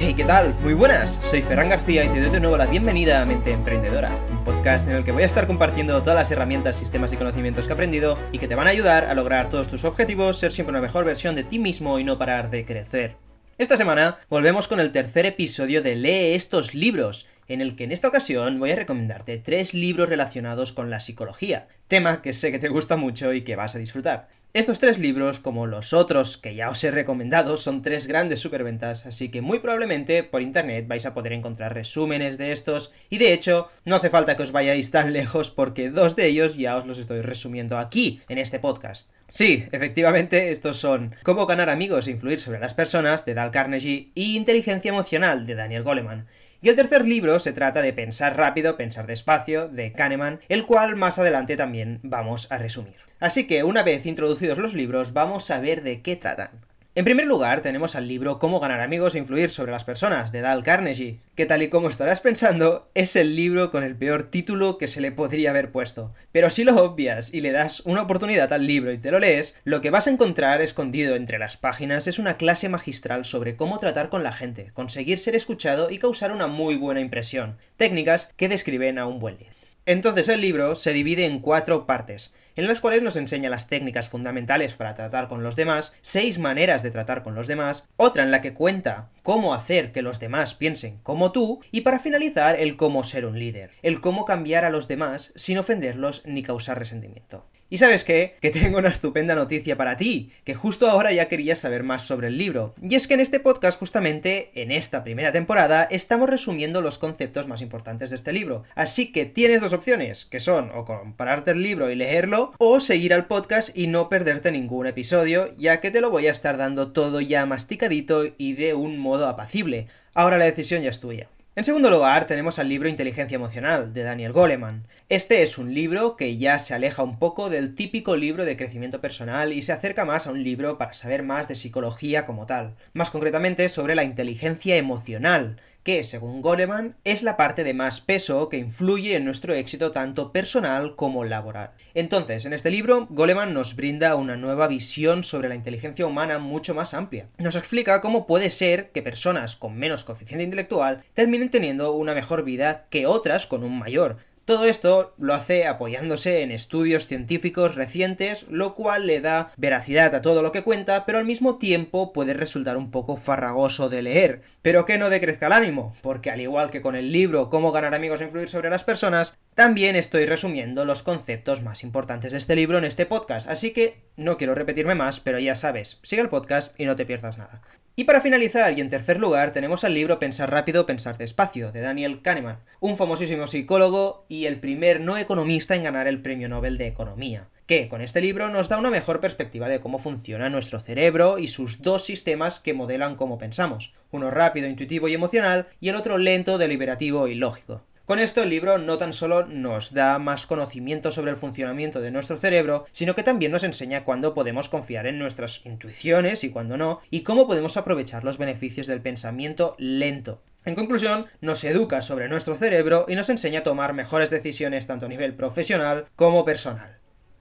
Hey, 0.00 0.14
¿qué 0.16 0.24
tal? 0.24 0.54
Muy 0.60 0.74
buenas, 0.74 1.18
soy 1.22 1.42
Ferran 1.42 1.70
García 1.70 2.04
y 2.04 2.08
te 2.08 2.20
doy 2.20 2.30
de 2.30 2.38
nuevo 2.38 2.56
la 2.56 2.66
bienvenida 2.66 3.20
a 3.20 3.26
Mente 3.26 3.50
Emprendedora, 3.50 4.16
un 4.30 4.44
podcast 4.44 4.86
en 4.86 4.94
el 4.94 5.02
que 5.02 5.10
voy 5.10 5.24
a 5.24 5.26
estar 5.26 5.48
compartiendo 5.48 6.00
todas 6.02 6.16
las 6.16 6.30
herramientas, 6.30 6.76
sistemas 6.76 7.12
y 7.12 7.16
conocimientos 7.16 7.66
que 7.66 7.72
he 7.72 7.74
aprendido 7.74 8.16
y 8.30 8.38
que 8.38 8.46
te 8.46 8.54
van 8.54 8.68
a 8.68 8.70
ayudar 8.70 9.06
a 9.06 9.14
lograr 9.14 9.50
todos 9.50 9.66
tus 9.66 9.82
objetivos, 9.84 10.38
ser 10.38 10.52
siempre 10.52 10.70
una 10.70 10.80
mejor 10.80 11.04
versión 11.04 11.34
de 11.34 11.42
ti 11.42 11.58
mismo 11.58 11.98
y 11.98 12.04
no 12.04 12.16
parar 12.16 12.48
de 12.48 12.64
crecer. 12.64 13.16
Esta 13.58 13.76
semana 13.76 14.18
volvemos 14.30 14.68
con 14.68 14.78
el 14.78 14.92
tercer 14.92 15.26
episodio 15.26 15.82
de 15.82 15.96
Lee 15.96 16.34
estos 16.36 16.74
libros, 16.74 17.26
en 17.48 17.60
el 17.60 17.74
que 17.74 17.82
en 17.82 17.90
esta 17.90 18.06
ocasión 18.06 18.60
voy 18.60 18.70
a 18.70 18.76
recomendarte 18.76 19.38
tres 19.38 19.74
libros 19.74 20.08
relacionados 20.08 20.72
con 20.72 20.90
la 20.90 21.00
psicología, 21.00 21.66
tema 21.88 22.22
que 22.22 22.34
sé 22.34 22.52
que 22.52 22.60
te 22.60 22.68
gusta 22.68 22.96
mucho 22.96 23.32
y 23.32 23.40
que 23.40 23.56
vas 23.56 23.74
a 23.74 23.78
disfrutar. 23.78 24.28
Estos 24.58 24.80
tres 24.80 24.98
libros, 24.98 25.38
como 25.38 25.68
los 25.68 25.92
otros 25.92 26.36
que 26.36 26.56
ya 26.56 26.68
os 26.68 26.82
he 26.82 26.90
recomendado, 26.90 27.58
son 27.58 27.80
tres 27.80 28.08
grandes 28.08 28.40
superventas, 28.40 29.06
así 29.06 29.28
que 29.28 29.40
muy 29.40 29.60
probablemente 29.60 30.24
por 30.24 30.42
internet 30.42 30.88
vais 30.88 31.06
a 31.06 31.14
poder 31.14 31.32
encontrar 31.32 31.74
resúmenes 31.74 32.38
de 32.38 32.50
estos, 32.50 32.92
y 33.08 33.18
de 33.18 33.32
hecho, 33.32 33.68
no 33.84 33.94
hace 33.94 34.10
falta 34.10 34.36
que 34.36 34.42
os 34.42 34.50
vayáis 34.50 34.90
tan 34.90 35.12
lejos 35.12 35.52
porque 35.52 35.90
dos 35.90 36.16
de 36.16 36.26
ellos 36.26 36.56
ya 36.56 36.76
os 36.76 36.86
los 36.86 36.98
estoy 36.98 37.20
resumiendo 37.20 37.78
aquí, 37.78 38.20
en 38.28 38.38
este 38.38 38.58
podcast. 38.58 39.12
Sí, 39.30 39.68
efectivamente, 39.70 40.50
estos 40.50 40.76
son 40.76 41.14
Cómo 41.22 41.46
ganar 41.46 41.70
amigos 41.70 42.08
e 42.08 42.10
influir 42.10 42.40
sobre 42.40 42.58
las 42.58 42.74
personas, 42.74 43.24
de 43.24 43.34
Dal 43.34 43.52
Carnegie, 43.52 44.10
y 44.16 44.36
Inteligencia 44.36 44.88
emocional, 44.88 45.46
de 45.46 45.54
Daniel 45.54 45.84
Goleman. 45.84 46.26
Y 46.62 46.68
el 46.68 46.74
tercer 46.74 47.06
libro 47.06 47.38
se 47.38 47.52
trata 47.52 47.80
de 47.80 47.92
Pensar 47.92 48.36
rápido, 48.36 48.76
pensar 48.76 49.06
despacio, 49.06 49.68
de 49.68 49.92
Kahneman, 49.92 50.40
el 50.48 50.66
cual 50.66 50.96
más 50.96 51.20
adelante 51.20 51.56
también 51.56 52.00
vamos 52.02 52.50
a 52.50 52.58
resumir. 52.58 53.07
Así 53.20 53.46
que 53.46 53.64
una 53.64 53.82
vez 53.82 54.06
introducidos 54.06 54.58
los 54.58 54.74
libros, 54.74 55.12
vamos 55.12 55.50
a 55.50 55.60
ver 55.60 55.82
de 55.82 56.02
qué 56.02 56.16
tratan. 56.16 56.50
En 56.98 57.04
primer 57.04 57.26
lugar, 57.26 57.60
tenemos 57.60 57.94
al 57.94 58.08
libro 58.08 58.40
Cómo 58.40 58.58
ganar 58.58 58.80
amigos 58.80 59.14
e 59.14 59.18
influir 59.18 59.50
sobre 59.50 59.70
las 59.70 59.84
personas, 59.84 60.32
de 60.32 60.40
Dal 60.40 60.64
Carnegie, 60.64 61.20
que 61.36 61.46
tal 61.46 61.62
y 61.62 61.68
como 61.68 61.88
estarás 61.88 62.20
pensando, 62.20 62.90
es 62.94 63.14
el 63.14 63.36
libro 63.36 63.70
con 63.70 63.84
el 63.84 63.94
peor 63.94 64.24
título 64.24 64.78
que 64.78 64.88
se 64.88 65.00
le 65.00 65.12
podría 65.12 65.50
haber 65.50 65.70
puesto. 65.70 66.12
Pero 66.32 66.50
si 66.50 66.64
lo 66.64 66.74
obvias 66.82 67.32
y 67.32 67.40
le 67.40 67.52
das 67.52 67.80
una 67.80 68.02
oportunidad 68.02 68.52
al 68.52 68.66
libro 68.66 68.90
y 68.90 68.98
te 68.98 69.12
lo 69.12 69.20
lees, 69.20 69.60
lo 69.62 69.80
que 69.80 69.90
vas 69.90 70.08
a 70.08 70.10
encontrar 70.10 70.60
escondido 70.60 71.14
entre 71.14 71.38
las 71.38 71.56
páginas 71.56 72.08
es 72.08 72.18
una 72.18 72.36
clase 72.36 72.68
magistral 72.68 73.24
sobre 73.24 73.54
cómo 73.54 73.78
tratar 73.78 74.08
con 74.08 74.24
la 74.24 74.32
gente, 74.32 74.72
conseguir 74.72 75.18
ser 75.18 75.36
escuchado 75.36 75.90
y 75.90 75.98
causar 75.98 76.32
una 76.32 76.48
muy 76.48 76.74
buena 76.74 77.00
impresión, 77.00 77.58
técnicas 77.76 78.32
que 78.36 78.48
describen 78.48 78.98
a 78.98 79.06
un 79.06 79.20
buen 79.20 79.38
líder. 79.38 79.57
Entonces 79.88 80.28
el 80.28 80.42
libro 80.42 80.74
se 80.74 80.92
divide 80.92 81.24
en 81.24 81.38
cuatro 81.38 81.86
partes, 81.86 82.34
en 82.56 82.68
las 82.68 82.82
cuales 82.82 83.00
nos 83.00 83.16
enseña 83.16 83.48
las 83.48 83.68
técnicas 83.68 84.10
fundamentales 84.10 84.74
para 84.74 84.94
tratar 84.94 85.28
con 85.28 85.42
los 85.42 85.56
demás, 85.56 85.94
seis 86.02 86.38
maneras 86.38 86.82
de 86.82 86.90
tratar 86.90 87.22
con 87.22 87.34
los 87.34 87.46
demás, 87.46 87.88
otra 87.96 88.22
en 88.22 88.30
la 88.30 88.42
que 88.42 88.52
cuenta 88.52 89.08
cómo 89.28 89.52
hacer 89.52 89.92
que 89.92 90.00
los 90.00 90.20
demás 90.20 90.54
piensen 90.54 91.00
como 91.02 91.32
tú, 91.32 91.60
y 91.70 91.82
para 91.82 91.98
finalizar 91.98 92.58
el 92.58 92.76
cómo 92.76 93.04
ser 93.04 93.26
un 93.26 93.38
líder, 93.38 93.72
el 93.82 94.00
cómo 94.00 94.24
cambiar 94.24 94.64
a 94.64 94.70
los 94.70 94.88
demás 94.88 95.34
sin 95.36 95.58
ofenderlos 95.58 96.22
ni 96.24 96.42
causar 96.42 96.78
resentimiento. 96.78 97.44
Y 97.70 97.76
sabes 97.76 98.02
qué? 98.02 98.36
Que 98.40 98.50
tengo 98.50 98.78
una 98.78 98.88
estupenda 98.88 99.34
noticia 99.34 99.76
para 99.76 99.98
ti, 99.98 100.30
que 100.44 100.54
justo 100.54 100.88
ahora 100.88 101.12
ya 101.12 101.28
querías 101.28 101.58
saber 101.58 101.82
más 101.82 102.02
sobre 102.02 102.28
el 102.28 102.38
libro. 102.38 102.74
Y 102.80 102.94
es 102.94 103.06
que 103.06 103.12
en 103.12 103.20
este 103.20 103.40
podcast, 103.40 103.78
justamente, 103.78 104.50
en 104.54 104.72
esta 104.72 105.04
primera 105.04 105.32
temporada, 105.32 105.86
estamos 105.90 106.30
resumiendo 106.30 106.80
los 106.80 106.96
conceptos 106.96 107.46
más 107.46 107.60
importantes 107.60 108.08
de 108.08 108.16
este 108.16 108.32
libro. 108.32 108.62
Así 108.74 109.12
que 109.12 109.26
tienes 109.26 109.60
dos 109.60 109.74
opciones, 109.74 110.24
que 110.24 110.40
son 110.40 110.70
o 110.74 110.86
comprarte 110.86 111.50
el 111.50 111.62
libro 111.62 111.90
y 111.90 111.94
leerlo, 111.94 112.54
o 112.56 112.80
seguir 112.80 113.12
al 113.12 113.26
podcast 113.26 113.76
y 113.76 113.86
no 113.86 114.08
perderte 114.08 114.50
ningún 114.50 114.86
episodio, 114.86 115.54
ya 115.58 115.80
que 115.80 115.90
te 115.90 116.00
lo 116.00 116.10
voy 116.10 116.26
a 116.26 116.32
estar 116.32 116.56
dando 116.56 116.92
todo 116.92 117.20
ya 117.20 117.44
masticadito 117.44 118.24
y 118.38 118.54
de 118.54 118.72
un 118.72 118.98
modo 118.98 119.17
apacible. 119.26 119.88
Ahora 120.14 120.38
la 120.38 120.44
decisión 120.44 120.82
ya 120.82 120.90
es 120.90 121.00
tuya. 121.00 121.28
En 121.58 121.64
segundo 121.64 121.90
lugar, 121.90 122.28
tenemos 122.28 122.60
al 122.60 122.68
libro 122.68 122.88
Inteligencia 122.88 123.34
Emocional, 123.34 123.92
de 123.92 124.04
Daniel 124.04 124.32
Goleman. 124.32 124.84
Este 125.08 125.42
es 125.42 125.58
un 125.58 125.74
libro 125.74 126.14
que 126.14 126.36
ya 126.36 126.60
se 126.60 126.72
aleja 126.72 127.02
un 127.02 127.18
poco 127.18 127.50
del 127.50 127.74
típico 127.74 128.14
libro 128.14 128.44
de 128.44 128.56
crecimiento 128.56 129.00
personal 129.00 129.52
y 129.52 129.62
se 129.62 129.72
acerca 129.72 130.04
más 130.04 130.28
a 130.28 130.30
un 130.30 130.44
libro 130.44 130.78
para 130.78 130.92
saber 130.92 131.24
más 131.24 131.48
de 131.48 131.56
psicología 131.56 132.24
como 132.26 132.46
tal, 132.46 132.76
más 132.92 133.10
concretamente 133.10 133.68
sobre 133.68 133.96
la 133.96 134.04
inteligencia 134.04 134.76
emocional, 134.76 135.60
que, 135.88 136.04
según 136.04 136.42
Goleman, 136.42 136.96
es 137.04 137.22
la 137.22 137.38
parte 137.38 137.64
de 137.64 137.72
más 137.72 138.02
peso 138.02 138.50
que 138.50 138.58
influye 138.58 139.16
en 139.16 139.24
nuestro 139.24 139.54
éxito 139.54 139.90
tanto 139.90 140.32
personal 140.32 140.96
como 140.96 141.24
laboral. 141.24 141.70
Entonces, 141.94 142.44
en 142.44 142.52
este 142.52 142.70
libro, 142.70 143.06
Goleman 143.08 143.54
nos 143.54 143.74
brinda 143.74 144.14
una 144.14 144.36
nueva 144.36 144.68
visión 144.68 145.24
sobre 145.24 145.48
la 145.48 145.54
inteligencia 145.54 146.06
humana 146.06 146.38
mucho 146.38 146.74
más 146.74 146.92
amplia. 146.92 147.30
Nos 147.38 147.56
explica 147.56 148.02
cómo 148.02 148.26
puede 148.26 148.50
ser 148.50 148.90
que 148.90 149.00
personas 149.00 149.56
con 149.56 149.78
menos 149.78 150.04
coeficiente 150.04 150.44
intelectual 150.44 151.04
terminen 151.14 151.48
teniendo 151.48 151.92
una 151.92 152.12
mejor 152.12 152.44
vida 152.44 152.84
que 152.90 153.06
otras 153.06 153.46
con 153.46 153.64
un 153.64 153.78
mayor, 153.78 154.18
todo 154.48 154.64
esto 154.64 155.12
lo 155.18 155.34
hace 155.34 155.66
apoyándose 155.66 156.40
en 156.40 156.52
estudios 156.52 157.06
científicos 157.06 157.74
recientes, 157.74 158.46
lo 158.48 158.74
cual 158.74 159.06
le 159.06 159.20
da 159.20 159.50
veracidad 159.58 160.14
a 160.14 160.22
todo 160.22 160.40
lo 160.40 160.52
que 160.52 160.62
cuenta, 160.62 161.04
pero 161.04 161.18
al 161.18 161.26
mismo 161.26 161.58
tiempo 161.58 162.14
puede 162.14 162.32
resultar 162.32 162.78
un 162.78 162.90
poco 162.90 163.18
farragoso 163.18 163.90
de 163.90 164.00
leer. 164.00 164.40
Pero 164.62 164.86
que 164.86 164.96
no 164.96 165.10
decrezca 165.10 165.48
el 165.48 165.52
ánimo, 165.52 165.94
porque 166.00 166.30
al 166.30 166.40
igual 166.40 166.70
que 166.70 166.80
con 166.80 166.96
el 166.96 167.12
libro 167.12 167.50
Cómo 167.50 167.72
ganar 167.72 167.94
amigos 167.94 168.22
e 168.22 168.24
influir 168.24 168.48
sobre 168.48 168.70
las 168.70 168.84
personas, 168.84 169.36
también 169.58 169.96
estoy 169.96 170.24
resumiendo 170.24 170.84
los 170.84 171.02
conceptos 171.02 171.62
más 171.62 171.82
importantes 171.82 172.30
de 172.30 172.38
este 172.38 172.54
libro 172.54 172.78
en 172.78 172.84
este 172.84 173.06
podcast, 173.06 173.48
así 173.48 173.72
que 173.72 173.96
no 174.16 174.36
quiero 174.36 174.54
repetirme 174.54 174.94
más, 174.94 175.18
pero 175.18 175.40
ya 175.40 175.56
sabes, 175.56 175.98
sigue 176.04 176.22
el 176.22 176.28
podcast 176.28 176.78
y 176.78 176.84
no 176.84 176.94
te 176.94 177.04
pierdas 177.04 177.38
nada. 177.38 177.62
Y 177.96 178.04
para 178.04 178.20
finalizar, 178.20 178.78
y 178.78 178.80
en 178.80 178.88
tercer 178.88 179.18
lugar, 179.18 179.52
tenemos 179.52 179.82
el 179.82 179.94
libro 179.94 180.20
Pensar 180.20 180.52
rápido, 180.52 180.86
pensar 180.86 181.18
despacio, 181.18 181.72
de 181.72 181.80
Daniel 181.80 182.22
Kahneman, 182.22 182.60
un 182.78 182.96
famosísimo 182.96 183.48
psicólogo 183.48 184.26
y 184.28 184.46
el 184.46 184.60
primer 184.60 185.00
no 185.00 185.18
economista 185.18 185.74
en 185.74 185.82
ganar 185.82 186.06
el 186.06 186.22
Premio 186.22 186.48
Nobel 186.48 186.78
de 186.78 186.86
Economía, 186.86 187.48
que 187.66 187.88
con 187.88 188.00
este 188.00 188.20
libro 188.20 188.50
nos 188.50 188.68
da 188.68 188.78
una 188.78 188.92
mejor 188.92 189.18
perspectiva 189.18 189.68
de 189.68 189.80
cómo 189.80 189.98
funciona 189.98 190.48
nuestro 190.50 190.78
cerebro 190.78 191.40
y 191.40 191.48
sus 191.48 191.82
dos 191.82 192.04
sistemas 192.04 192.60
que 192.60 192.74
modelan 192.74 193.16
cómo 193.16 193.38
pensamos, 193.38 193.92
uno 194.12 194.30
rápido, 194.30 194.68
intuitivo 194.68 195.08
y 195.08 195.14
emocional, 195.14 195.66
y 195.80 195.88
el 195.88 195.96
otro 195.96 196.16
lento, 196.16 196.58
deliberativo 196.58 197.26
y 197.26 197.34
lógico. 197.34 197.82
Con 198.08 198.20
esto 198.20 198.42
el 198.42 198.48
libro 198.48 198.78
no 198.78 198.96
tan 198.96 199.12
solo 199.12 199.44
nos 199.44 199.92
da 199.92 200.18
más 200.18 200.46
conocimiento 200.46 201.12
sobre 201.12 201.30
el 201.30 201.36
funcionamiento 201.36 202.00
de 202.00 202.10
nuestro 202.10 202.38
cerebro, 202.38 202.86
sino 202.90 203.14
que 203.14 203.22
también 203.22 203.52
nos 203.52 203.64
enseña 203.64 204.04
cuándo 204.04 204.32
podemos 204.32 204.70
confiar 204.70 205.06
en 205.06 205.18
nuestras 205.18 205.66
intuiciones 205.66 206.42
y 206.42 206.48
cuándo 206.48 206.78
no, 206.78 207.00
y 207.10 207.20
cómo 207.20 207.46
podemos 207.46 207.76
aprovechar 207.76 208.24
los 208.24 208.38
beneficios 208.38 208.86
del 208.86 209.02
pensamiento 209.02 209.76
lento. 209.76 210.40
En 210.64 210.74
conclusión, 210.74 211.26
nos 211.42 211.62
educa 211.64 212.00
sobre 212.00 212.30
nuestro 212.30 212.54
cerebro 212.54 213.04
y 213.08 213.14
nos 213.14 213.28
enseña 213.28 213.60
a 213.60 213.62
tomar 213.62 213.92
mejores 213.92 214.30
decisiones 214.30 214.86
tanto 214.86 215.04
a 215.04 215.10
nivel 215.10 215.34
profesional 215.34 216.06
como 216.16 216.46
personal. 216.46 216.96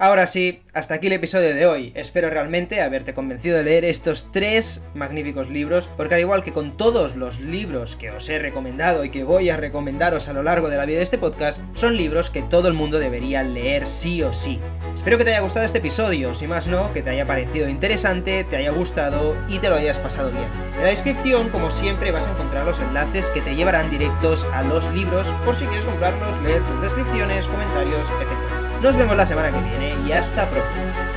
Ahora 0.00 0.28
sí, 0.28 0.62
hasta 0.74 0.94
aquí 0.94 1.08
el 1.08 1.14
episodio 1.14 1.52
de 1.56 1.66
hoy. 1.66 1.90
Espero 1.96 2.30
realmente 2.30 2.82
haberte 2.82 3.14
convencido 3.14 3.56
de 3.56 3.64
leer 3.64 3.84
estos 3.84 4.30
tres 4.30 4.86
magníficos 4.94 5.50
libros, 5.50 5.88
porque 5.96 6.14
al 6.14 6.20
igual 6.20 6.44
que 6.44 6.52
con 6.52 6.76
todos 6.76 7.16
los 7.16 7.40
libros 7.40 7.96
que 7.96 8.12
os 8.12 8.28
he 8.28 8.38
recomendado 8.38 9.04
y 9.04 9.10
que 9.10 9.24
voy 9.24 9.50
a 9.50 9.56
recomendaros 9.56 10.28
a 10.28 10.34
lo 10.34 10.44
largo 10.44 10.68
de 10.68 10.76
la 10.76 10.84
vida 10.84 10.98
de 10.98 11.02
este 11.02 11.18
podcast, 11.18 11.60
son 11.72 11.96
libros 11.96 12.30
que 12.30 12.42
todo 12.42 12.68
el 12.68 12.74
mundo 12.74 13.00
debería 13.00 13.42
leer 13.42 13.88
sí 13.88 14.22
o 14.22 14.32
sí. 14.32 14.60
Espero 14.94 15.18
que 15.18 15.24
te 15.24 15.30
haya 15.30 15.40
gustado 15.40 15.66
este 15.66 15.78
episodio, 15.78 16.32
si 16.32 16.46
más 16.46 16.68
no, 16.68 16.92
que 16.92 17.02
te 17.02 17.10
haya 17.10 17.26
parecido 17.26 17.68
interesante, 17.68 18.44
te 18.44 18.54
haya 18.54 18.70
gustado 18.70 19.36
y 19.48 19.58
te 19.58 19.68
lo 19.68 19.74
hayas 19.74 19.98
pasado 19.98 20.30
bien. 20.30 20.46
En 20.76 20.84
la 20.84 20.90
descripción, 20.90 21.48
como 21.48 21.72
siempre, 21.72 22.12
vas 22.12 22.28
a 22.28 22.30
encontrar 22.34 22.64
los 22.64 22.78
enlaces 22.78 23.30
que 23.30 23.40
te 23.40 23.56
llevarán 23.56 23.90
directos 23.90 24.46
a 24.52 24.62
los 24.62 24.86
libros 24.94 25.26
por 25.44 25.56
si 25.56 25.64
quieres 25.64 25.86
comprarlos, 25.86 26.40
leer 26.42 26.62
sus 26.62 26.80
descripciones, 26.82 27.48
comentarios, 27.48 28.06
etc. 28.10 28.67
Nos 28.82 28.96
vemos 28.96 29.16
la 29.16 29.26
semana 29.26 29.50
que 29.50 29.60
viene 29.60 29.96
y 30.06 30.12
hasta 30.12 30.48
pronto. 30.48 31.07